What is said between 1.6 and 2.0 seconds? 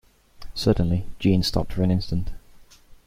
for an